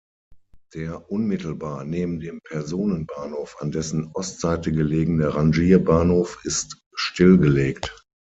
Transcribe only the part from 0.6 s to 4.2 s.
Der unmittelbar neben dem Personenbahnhof an dessen